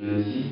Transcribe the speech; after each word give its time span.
Le 0.00 0.18
site 0.18 0.49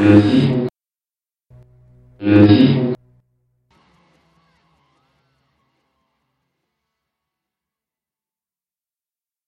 Le 0.00 0.22
6. 0.22 0.68
Le 2.20 2.48
6. 2.48 2.91